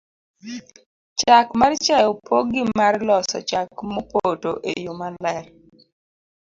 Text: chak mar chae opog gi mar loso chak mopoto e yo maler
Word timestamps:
chak 1.19 1.47
mar 1.59 1.73
chae 1.85 2.03
opog 2.13 2.45
gi 2.53 2.63
mar 2.79 2.93
loso 3.07 3.37
chak 3.49 3.69
mopoto 3.93 4.51
e 4.71 4.73
yo 4.85 4.93
maler 4.99 5.43